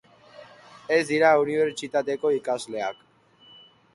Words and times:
Ez 0.95 1.01
dira 1.09 1.29
unibertsitateko 1.41 2.31
ikasleak. 2.39 3.03